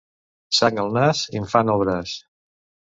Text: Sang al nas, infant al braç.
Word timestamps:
Sang 0.59 0.81
al 0.85 0.89
nas, 0.97 1.21
infant 1.43 1.73
al 1.77 1.81
braç. 1.87 2.19